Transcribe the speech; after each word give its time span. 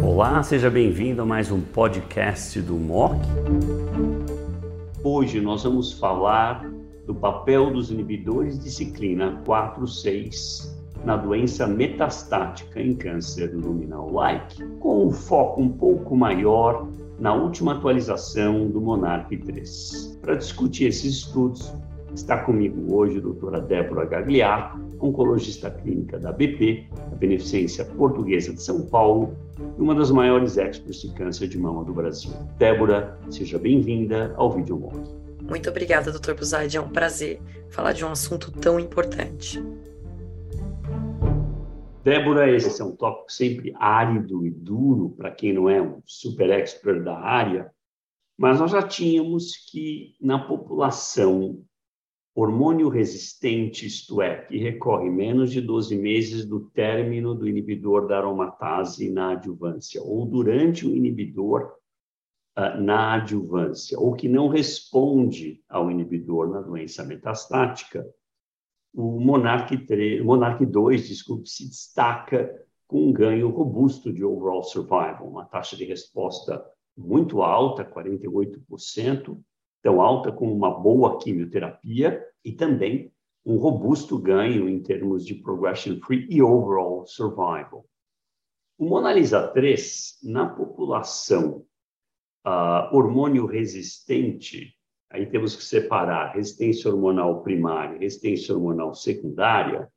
Olá, 0.00 0.40
seja 0.44 0.70
bem-vindo 0.70 1.20
a 1.20 1.26
mais 1.26 1.50
um 1.50 1.60
podcast 1.60 2.60
do 2.60 2.74
MOC. 2.74 3.16
Hoje 5.02 5.40
nós 5.40 5.64
vamos 5.64 5.92
falar 5.94 6.64
do 7.04 7.12
papel 7.12 7.72
dos 7.72 7.90
inibidores 7.90 8.62
de 8.62 8.70
ciclina 8.70 9.42
4-6 9.44 10.72
na 11.04 11.16
doença 11.16 11.66
metastática 11.66 12.80
em 12.80 12.94
câncer 12.94 13.52
luminal-like, 13.52 14.64
com 14.78 15.08
um 15.08 15.10
foco 15.10 15.60
um 15.60 15.68
pouco 15.68 16.16
maior 16.16 16.86
na 17.18 17.34
última 17.34 17.72
atualização 17.72 18.70
do 18.70 18.80
Monarch 18.80 19.36
3. 19.36 20.18
Para 20.22 20.36
discutir 20.36 20.84
esses 20.84 21.16
estudos, 21.16 21.74
está 22.16 22.38
comigo 22.38 22.96
hoje 22.96 23.18
a 23.18 23.20
doutora 23.20 23.60
Débora 23.60 24.06
Gagliato, 24.06 24.80
oncologista 25.00 25.70
clínica 25.70 26.18
da 26.18 26.32
BP, 26.32 26.88
a 27.12 27.14
Beneficência 27.14 27.84
Portuguesa 27.84 28.54
de 28.54 28.62
São 28.62 28.86
Paulo, 28.86 29.36
e 29.78 29.80
uma 29.80 29.94
das 29.94 30.10
maiores 30.10 30.56
experts 30.56 31.02
de 31.02 31.12
câncer 31.12 31.46
de 31.46 31.58
mama 31.58 31.84
do 31.84 31.92
Brasil. 31.92 32.32
Débora, 32.58 33.18
seja 33.30 33.58
bem-vinda 33.58 34.34
ao 34.36 34.50
Vídeo 34.50 34.78
Monk. 34.78 34.96
Muito 35.42 35.68
obrigada, 35.68 36.10
doutor 36.10 36.34
Buzaide. 36.34 36.78
É 36.78 36.80
um 36.80 36.88
prazer 36.88 37.38
falar 37.68 37.92
de 37.92 38.02
um 38.02 38.08
assunto 38.08 38.50
tão 38.50 38.80
importante. 38.80 39.62
Débora, 42.02 42.50
esse 42.50 42.80
é 42.80 42.84
um 42.84 42.96
tópico 42.96 43.30
sempre 43.30 43.74
árido 43.78 44.46
e 44.46 44.50
duro 44.50 45.10
para 45.10 45.30
quem 45.30 45.52
não 45.52 45.68
é 45.68 45.82
um 45.82 46.00
super 46.06 46.48
expert 46.48 47.02
da 47.02 47.18
área, 47.18 47.70
mas 48.38 48.58
nós 48.58 48.70
já 48.70 48.82
tínhamos 48.82 49.52
que 49.70 50.14
na 50.20 50.38
população 50.38 51.62
hormônio 52.36 52.90
resistente, 52.90 53.86
isto 53.86 54.20
é, 54.20 54.42
que 54.42 54.58
recorre 54.58 55.08
menos 55.08 55.50
de 55.50 55.62
12 55.62 55.96
meses 55.96 56.44
do 56.44 56.68
término 56.68 57.34
do 57.34 57.48
inibidor 57.48 58.06
da 58.06 58.18
aromatase 58.18 59.08
na 59.08 59.32
adjuvância, 59.32 60.02
ou 60.02 60.26
durante 60.26 60.86
o 60.86 60.94
inibidor 60.94 61.72
uh, 62.58 62.78
na 62.78 63.14
adjuvância, 63.14 63.98
ou 63.98 64.12
que 64.12 64.28
não 64.28 64.48
responde 64.48 65.62
ao 65.66 65.90
inibidor 65.90 66.50
na 66.50 66.60
doença 66.60 67.02
metastática, 67.04 68.06
o 68.92 69.18
Monarch, 69.18 69.74
3, 69.86 70.22
Monarch 70.22 70.64
2 70.64 71.08
desculpe, 71.08 71.48
se 71.48 71.66
destaca 71.66 72.54
com 72.86 73.08
um 73.08 73.12
ganho 73.14 73.48
robusto 73.48 74.12
de 74.12 74.22
overall 74.22 74.62
survival, 74.62 75.26
uma 75.26 75.46
taxa 75.46 75.74
de 75.74 75.86
resposta 75.86 76.62
muito 76.94 77.40
alta, 77.40 77.82
48%, 77.82 79.38
tão 79.86 80.02
alta 80.02 80.32
como 80.32 80.52
uma 80.52 80.80
boa 80.80 81.16
quimioterapia, 81.20 82.20
e 82.44 82.50
também 82.50 83.12
um 83.44 83.56
robusto 83.56 84.18
ganho 84.18 84.68
em 84.68 84.82
termos 84.82 85.24
de 85.24 85.36
progression 85.36 86.00
free 86.00 86.26
e 86.28 86.42
overall 86.42 87.06
survival. 87.06 87.86
O 88.76 88.84
Monalisa 88.84 89.46
3, 89.46 90.18
na 90.24 90.48
população 90.48 91.64
uh, 92.44 92.96
hormônio 92.96 93.46
resistente, 93.46 94.76
Aí 95.08 95.24
temos 95.24 95.54
que 95.54 95.62
separar 95.62 96.34
resistência 96.34 96.90
hormonal 96.90 97.40
primária 97.40 97.96
resistência 97.96 98.52
hormonal 98.52 98.92
secundária. 98.92 99.88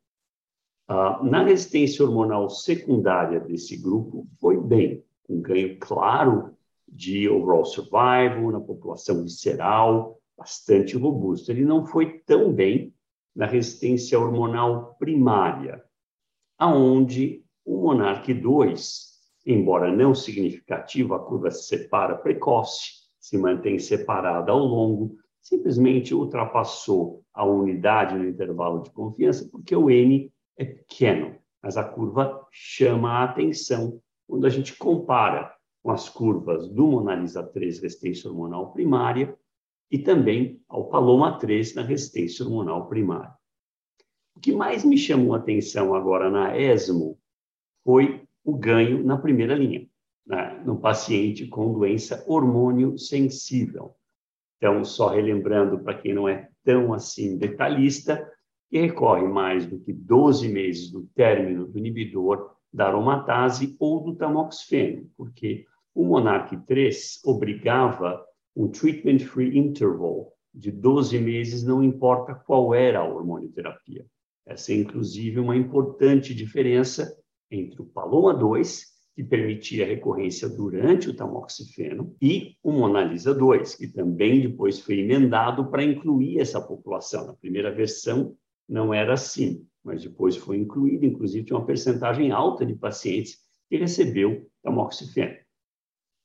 Ah, 0.87 1.19
na 1.23 1.43
resistência 1.43 2.05
hormonal 2.05 2.47
secundária 2.47 3.39
desse 3.39 3.75
grupo, 3.75 4.27
foi 4.39 4.61
bem, 4.61 5.03
com 5.23 5.41
ganho 5.41 5.79
claro 5.79 6.55
de 6.91 7.29
overall 7.29 7.65
survival 7.65 8.51
na 8.51 8.59
população 8.59 9.23
visceral, 9.23 10.19
bastante 10.37 10.97
robusto. 10.97 11.51
Ele 11.51 11.65
não 11.65 11.85
foi 11.85 12.19
tão 12.19 12.51
bem 12.51 12.93
na 13.35 13.45
resistência 13.45 14.19
hormonal 14.19 14.95
primária, 14.97 15.83
aonde 16.57 17.43
o 17.65 17.81
Monarch 17.83 18.33
2, 18.33 19.09
embora 19.45 19.95
não 19.95 20.15
significativo, 20.15 21.13
a 21.13 21.19
curva 21.19 21.51
se 21.51 21.67
separa 21.67 22.15
precoce, 22.15 22.99
se 23.19 23.37
mantém 23.37 23.77
separada 23.77 24.51
ao 24.51 24.59
longo, 24.59 25.15
simplesmente 25.41 26.13
ultrapassou 26.13 27.23
a 27.33 27.45
unidade 27.45 28.15
no 28.15 28.27
intervalo 28.27 28.81
de 28.81 28.91
confiança, 28.91 29.47
porque 29.51 29.75
o 29.75 29.89
N 29.89 30.31
é 30.57 30.65
pequeno, 30.65 31.35
mas 31.61 31.77
a 31.77 31.83
curva 31.83 32.45
chama 32.51 33.11
a 33.11 33.23
atenção 33.25 34.01
quando 34.27 34.45
a 34.45 34.49
gente 34.49 34.75
compara 34.75 35.53
com 35.83 35.91
as 35.91 36.09
curvas 36.09 36.67
do 36.67 36.87
Monalisa 36.87 37.43
3 37.43 37.79
resistência 37.79 38.29
hormonal 38.29 38.71
primária 38.71 39.37
e 39.91 39.97
também 39.97 40.61
ao 40.67 40.89
Paloma 40.89 41.37
3 41.37 41.75
na 41.75 41.81
resistência 41.81 42.45
hormonal 42.45 42.87
primária. 42.87 43.33
O 44.35 44.39
que 44.39 44.51
mais 44.51 44.85
me 44.85 44.97
chamou 44.97 45.33
a 45.33 45.37
atenção 45.37 45.93
agora 45.93 46.29
na 46.29 46.57
ESMO 46.57 47.17
foi 47.83 48.27
o 48.43 48.55
ganho 48.55 49.03
na 49.03 49.17
primeira 49.17 49.55
linha 49.55 49.89
né, 50.29 50.61
no 50.63 50.79
paciente 50.79 51.47
com 51.47 51.73
doença 51.73 52.23
hormônio 52.27 52.97
sensível. 52.97 53.95
Então, 54.57 54.85
só 54.85 55.09
relembrando 55.09 55.79
para 55.79 55.97
quem 55.97 56.13
não 56.13 56.29
é 56.29 56.49
tão 56.63 56.93
assim 56.93 57.37
detalhista, 57.37 58.31
que 58.69 58.77
recorre 58.79 59.27
mais 59.27 59.65
do 59.65 59.79
que 59.79 59.91
12 59.91 60.47
meses 60.49 60.91
do 60.91 61.07
término 61.15 61.65
do 61.65 61.79
inibidor 61.79 62.55
da 62.71 62.87
aromatase 62.87 63.75
ou 63.79 64.03
do 64.03 64.15
tamoxifeno, 64.15 65.09
porque 65.17 65.65
o 65.93 66.05
Monarch 66.05 66.55
3 66.65 67.21
obrigava 67.25 68.23
um 68.55 68.67
treatment-free 68.67 69.57
interval 69.57 70.33
de 70.53 70.71
12 70.71 71.19
meses, 71.19 71.63
não 71.63 71.83
importa 71.83 72.33
qual 72.33 72.73
era 72.73 72.99
a 72.99 73.05
hormonioterapia. 73.05 74.05
Essa 74.45 74.71
é, 74.71 74.75
inclusive, 74.75 75.39
uma 75.39 75.55
importante 75.55 76.33
diferença 76.33 77.15
entre 77.51 77.81
o 77.81 77.85
Paloma 77.85 78.33
2 78.33 78.99
que 79.19 79.23
permitia 79.25 79.83
a 79.83 79.87
recorrência 79.87 80.47
durante 80.47 81.09
o 81.09 81.13
tamoxifeno, 81.13 82.15
e 82.21 82.55
o 82.63 82.71
Monalisa 82.71 83.33
2, 83.33 83.75
que 83.75 83.87
também 83.89 84.39
depois 84.39 84.79
foi 84.79 84.99
emendado 84.99 85.69
para 85.69 85.83
incluir 85.83 86.39
essa 86.39 86.61
população. 86.61 87.27
Na 87.27 87.33
primeira 87.33 87.69
versão 87.69 88.33
não 88.69 88.93
era 88.93 89.13
assim, 89.13 89.65
mas 89.83 90.03
depois 90.03 90.37
foi 90.37 90.57
incluído, 90.57 91.05
inclusive 91.05 91.45
tinha 91.45 91.57
uma 91.57 91.65
percentagem 91.65 92.31
alta 92.31 92.63
de 92.63 92.75
pacientes 92.75 93.39
que 93.67 93.77
recebeu 93.77 94.47
tamoxifeno. 94.61 95.35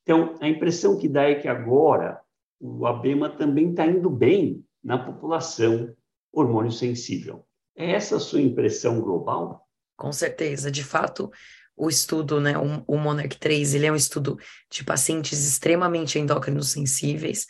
Então, 0.02 0.36
a 0.40 0.48
impressão 0.48 0.98
que 0.98 1.08
dá 1.08 1.22
é 1.22 1.34
que 1.34 1.48
agora 1.48 2.20
o 2.60 2.86
ABEMA 2.86 3.30
também 3.30 3.70
está 3.70 3.86
indo 3.86 4.10
bem 4.10 4.62
na 4.82 4.98
população 4.98 5.94
hormônio 6.30 6.70
sensível. 6.70 7.46
É 7.74 7.92
essa 7.92 8.16
a 8.16 8.20
sua 8.20 8.42
impressão 8.42 9.00
global? 9.00 9.66
Com 9.96 10.12
certeza. 10.12 10.70
De 10.70 10.84
fato, 10.84 11.30
o 11.76 11.88
estudo, 11.88 12.40
né, 12.40 12.54
o, 12.86 12.96
Monarch 12.98 13.38
3, 13.38 13.74
ele 13.74 13.86
é 13.86 13.92
um 13.92 13.96
estudo 13.96 14.38
de 14.70 14.84
pacientes 14.84 15.46
extremamente 15.46 16.18
endócrinos 16.18 16.70
sensíveis 16.70 17.46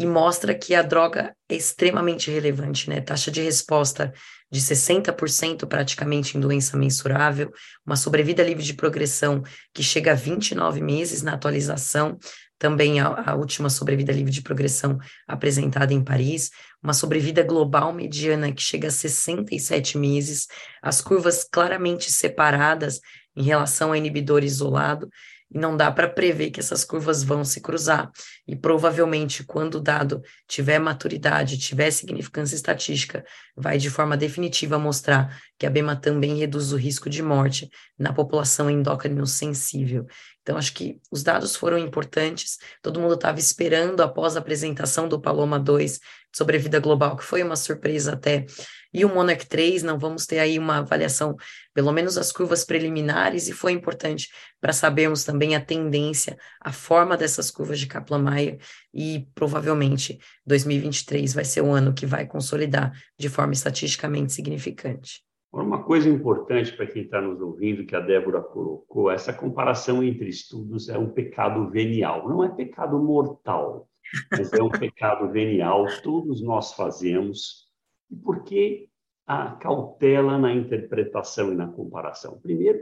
e 0.00 0.06
mostra 0.06 0.54
que 0.54 0.74
a 0.74 0.80
droga 0.80 1.36
é 1.46 1.54
extremamente 1.54 2.30
relevante, 2.30 2.88
né? 2.88 3.02
Taxa 3.02 3.30
de 3.30 3.42
resposta 3.42 4.10
de 4.50 4.58
60% 4.58 5.66
praticamente 5.66 6.38
em 6.38 6.40
doença 6.40 6.74
mensurável, 6.74 7.52
uma 7.84 7.96
sobrevida 7.96 8.42
livre 8.42 8.64
de 8.64 8.72
progressão 8.72 9.42
que 9.74 9.82
chega 9.82 10.12
a 10.12 10.14
29 10.14 10.80
meses 10.80 11.20
na 11.20 11.34
atualização, 11.34 12.18
também 12.58 12.98
a, 12.98 13.08
a, 13.08 13.34
última 13.34 13.68
sobrevida 13.68 14.10
livre 14.10 14.32
de 14.32 14.40
progressão 14.40 14.96
apresentada 15.28 15.92
em 15.92 16.02
Paris, 16.02 16.50
uma 16.82 16.94
sobrevida 16.94 17.42
global 17.42 17.92
mediana 17.92 18.50
que 18.52 18.62
chega 18.62 18.88
a 18.88 18.90
67 18.90 19.98
meses, 19.98 20.46
as 20.80 21.02
curvas 21.02 21.44
claramente 21.44 22.10
separadas 22.10 23.00
em 23.36 23.42
relação 23.42 23.90
ao 23.90 23.96
inibidor 23.96 24.44
isolado, 24.44 25.10
e 25.52 25.58
não 25.58 25.76
dá 25.76 25.90
para 25.90 26.08
prever 26.08 26.50
que 26.50 26.60
essas 26.60 26.84
curvas 26.84 27.22
vão 27.22 27.44
se 27.44 27.60
cruzar. 27.60 28.10
E 28.46 28.54
provavelmente, 28.54 29.44
quando 29.44 29.76
o 29.76 29.80
dado 29.80 30.22
tiver 30.46 30.78
maturidade, 30.78 31.58
tiver 31.58 31.90
significância 31.90 32.54
estatística, 32.54 33.24
vai 33.56 33.76
de 33.76 33.90
forma 33.90 34.16
definitiva 34.16 34.78
mostrar 34.78 35.40
que 35.58 35.66
a 35.66 35.70
BEMA 35.70 35.96
também 35.96 36.36
reduz 36.36 36.72
o 36.72 36.76
risco 36.76 37.10
de 37.10 37.22
morte 37.22 37.68
na 37.98 38.12
população 38.12 38.70
endócrino 38.70 39.26
sensível. 39.26 40.06
Então, 40.50 40.58
acho 40.58 40.74
que 40.74 41.00
os 41.12 41.22
dados 41.22 41.54
foram 41.54 41.78
importantes, 41.78 42.58
todo 42.82 42.98
mundo 42.98 43.14
estava 43.14 43.38
esperando 43.38 44.00
após 44.00 44.34
a 44.34 44.40
apresentação 44.40 45.08
do 45.08 45.20
Paloma 45.20 45.60
2 45.60 46.00
sobrevida 46.34 46.80
global, 46.80 47.16
que 47.16 47.22
foi 47.22 47.40
uma 47.40 47.54
surpresa 47.54 48.14
até 48.14 48.46
e 48.92 49.04
o 49.04 49.08
Monarch 49.08 49.46
3, 49.46 49.84
não 49.84 49.96
vamos 49.96 50.26
ter 50.26 50.40
aí 50.40 50.58
uma 50.58 50.78
avaliação, 50.78 51.36
pelo 51.72 51.92
menos 51.92 52.18
as 52.18 52.32
curvas 52.32 52.64
preliminares, 52.64 53.46
e 53.46 53.52
foi 53.52 53.70
importante 53.70 54.28
para 54.60 54.72
sabermos 54.72 55.22
também 55.22 55.54
a 55.54 55.64
tendência, 55.64 56.36
a 56.60 56.72
forma 56.72 57.16
dessas 57.16 57.48
curvas 57.52 57.78
de 57.78 57.86
Kaplan-Meier, 57.86 58.58
e 58.92 59.28
provavelmente 59.36 60.18
2023 60.44 61.32
vai 61.32 61.44
ser 61.44 61.60
o 61.60 61.70
ano 61.70 61.94
que 61.94 62.06
vai 62.06 62.26
consolidar 62.26 62.90
de 63.16 63.28
forma 63.28 63.52
estatisticamente 63.52 64.32
significante. 64.32 65.22
Uma 65.52 65.82
coisa 65.82 66.08
importante 66.08 66.76
para 66.76 66.86
quem 66.86 67.02
está 67.02 67.20
nos 67.20 67.40
ouvindo, 67.40 67.84
que 67.84 67.96
a 67.96 68.00
Débora 68.00 68.40
colocou, 68.40 69.10
essa 69.10 69.32
comparação 69.32 70.02
entre 70.02 70.28
estudos 70.28 70.88
é 70.88 70.96
um 70.96 71.10
pecado 71.10 71.68
venial. 71.68 72.28
Não 72.28 72.44
é 72.44 72.48
pecado 72.48 72.98
mortal, 73.00 73.88
mas 74.30 74.52
é 74.52 74.62
um 74.62 74.70
pecado 74.70 75.28
venial. 75.30 75.86
Todos 76.02 76.40
nós 76.40 76.72
fazemos 76.72 77.68
e 78.08 78.14
por 78.16 78.44
que 78.44 78.88
a 79.26 79.52
cautela 79.52 80.38
na 80.38 80.52
interpretação 80.52 81.52
e 81.52 81.56
na 81.56 81.66
comparação? 81.66 82.38
Primeiro, 82.40 82.80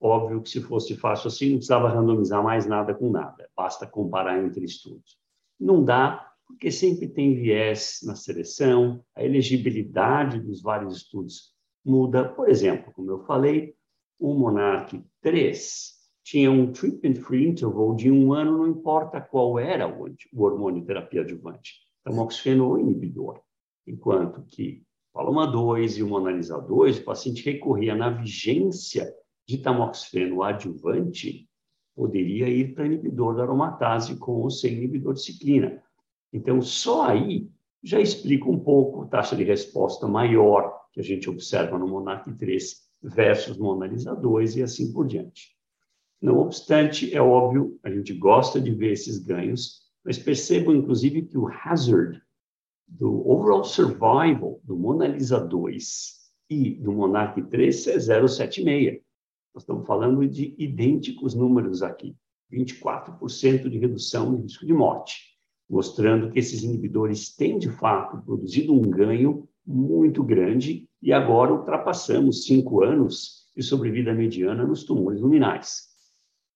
óbvio 0.00 0.42
que 0.42 0.50
se 0.50 0.60
fosse 0.60 0.96
fácil 0.96 1.28
assim, 1.28 1.50
não 1.50 1.56
precisava 1.56 1.88
randomizar 1.88 2.42
mais 2.42 2.66
nada 2.66 2.94
com 2.94 3.10
nada, 3.10 3.48
basta 3.56 3.86
comparar 3.86 4.44
entre 4.44 4.64
estudos. 4.64 5.18
Não 5.58 5.84
dá, 5.84 6.32
porque 6.46 6.70
sempre 6.70 7.08
tem 7.08 7.34
viés 7.34 8.00
na 8.04 8.14
seleção, 8.16 9.04
a 9.14 9.24
elegibilidade 9.24 10.40
dos 10.40 10.62
vários 10.62 10.96
estudos 10.96 11.56
muda. 11.84 12.28
Por 12.28 12.48
exemplo, 12.48 12.92
como 12.92 13.10
eu 13.10 13.24
falei, 13.24 13.74
o 14.18 14.34
Monarch 14.34 15.02
3 15.22 15.98
tinha 16.24 16.50
um 16.50 16.70
treatment-free 16.72 17.48
interval 17.48 17.94
de 17.94 18.10
um 18.10 18.32
ano, 18.32 18.58
não 18.58 18.66
importa 18.68 19.20
qual 19.20 19.58
era 19.58 19.88
o, 19.88 20.14
hormônio 20.36 20.84
terapia 20.84 21.22
adjuvante, 21.22 21.74
tamoxifeno 22.04 22.78
inibidor, 22.78 23.40
enquanto 23.86 24.42
que 24.42 24.82
Paloma 25.12 25.46
2 25.46 25.98
e 25.98 26.02
o 26.02 26.08
Monalisa 26.08 26.60
2, 26.60 26.98
o 26.98 27.04
paciente 27.04 27.42
recorria 27.44 27.94
na 27.94 28.10
vigência 28.10 29.12
de 29.46 29.58
tamoxifeno 29.58 30.42
adjuvante, 30.42 31.48
poderia 31.96 32.48
ir 32.48 32.74
para 32.74 32.86
inibidor 32.86 33.34
da 33.34 33.42
aromatase 33.42 34.16
com 34.16 34.42
ou 34.42 34.50
sem 34.50 34.74
inibidor 34.74 35.14
de 35.14 35.22
ciclina. 35.22 35.82
Então, 36.32 36.60
só 36.60 37.08
aí 37.08 37.48
já 37.82 38.00
explica 38.00 38.48
um 38.48 38.58
pouco 38.58 39.02
a 39.02 39.06
taxa 39.06 39.36
de 39.36 39.44
resposta 39.44 40.06
maior 40.06 40.78
que 40.92 41.00
a 41.00 41.02
gente 41.02 41.30
observa 41.30 41.78
no 41.78 41.86
Monarch 41.86 42.32
3 42.34 42.76
versus 43.02 43.56
Monalisa 43.56 44.14
2 44.14 44.56
e 44.56 44.62
assim 44.62 44.92
por 44.92 45.06
diante. 45.06 45.56
Não 46.20 46.38
obstante, 46.38 47.14
é 47.14 47.22
óbvio, 47.22 47.78
a 47.84 47.90
gente 47.90 48.12
gosta 48.12 48.60
de 48.60 48.72
ver 48.72 48.92
esses 48.92 49.18
ganhos, 49.18 49.82
mas 50.04 50.18
percebam, 50.18 50.74
inclusive, 50.74 51.22
que 51.22 51.38
o 51.38 51.46
hazard 51.46 52.20
do 52.88 53.28
overall 53.28 53.62
survival 53.62 54.60
do 54.64 54.76
Mona 54.76 55.06
Lisa 55.06 55.38
2 55.38 56.18
e 56.50 56.74
do 56.74 56.92
Monarch 56.92 57.40
3 57.42 57.86
é 57.88 57.96
0,76. 57.98 59.02
Nós 59.54 59.62
estamos 59.62 59.86
falando 59.86 60.26
de 60.26 60.54
idênticos 60.58 61.34
números 61.34 61.82
aqui. 61.82 62.16
24% 62.52 63.68
de 63.68 63.78
redução 63.78 64.30
no 64.30 64.38
risco 64.38 64.64
de 64.64 64.72
morte, 64.72 65.27
mostrando 65.68 66.30
que 66.30 66.38
esses 66.38 66.62
inibidores 66.62 67.34
têm, 67.34 67.58
de 67.58 67.68
fato, 67.70 68.24
produzido 68.24 68.72
um 68.72 68.82
ganho 68.82 69.48
muito 69.66 70.22
grande 70.22 70.88
e 71.02 71.12
agora 71.12 71.52
ultrapassamos 71.52 72.44
cinco 72.44 72.82
anos 72.82 73.46
de 73.54 73.62
sobrevida 73.62 74.14
mediana 74.14 74.66
nos 74.66 74.84
tumores 74.84 75.20
luminais. 75.20 75.88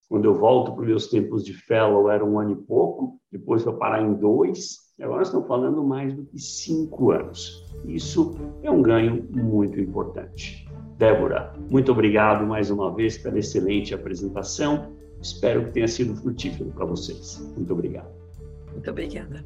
Quando 0.08 0.26
eu 0.26 0.34
volto 0.34 0.72
para 0.72 0.82
os 0.82 0.88
meus 0.88 1.06
tempos 1.08 1.44
de 1.44 1.54
fellow, 1.54 2.10
era 2.10 2.24
um 2.24 2.38
ano 2.38 2.52
e 2.52 2.56
pouco, 2.56 3.18
depois 3.30 3.62
foi 3.62 3.74
parar 3.76 4.02
em 4.02 4.14
dois, 4.14 4.78
agora 5.00 5.22
estamos 5.22 5.48
falando 5.48 5.82
mais 5.82 6.14
do 6.14 6.24
que 6.24 6.38
cinco 6.38 7.10
anos. 7.10 7.64
Isso 7.86 8.36
é 8.62 8.70
um 8.70 8.82
ganho 8.82 9.26
muito 9.30 9.80
importante. 9.80 10.68
Débora, 10.98 11.54
muito 11.70 11.90
obrigado 11.90 12.46
mais 12.46 12.70
uma 12.70 12.94
vez 12.94 13.18
pela 13.18 13.38
excelente 13.38 13.94
apresentação. 13.94 14.94
Espero 15.20 15.64
que 15.64 15.72
tenha 15.72 15.88
sido 15.88 16.14
frutífero 16.14 16.70
para 16.70 16.84
vocês. 16.84 17.40
Muito 17.56 17.72
obrigado. 17.72 18.21
Muito 18.72 18.90
obrigada. 18.90 19.42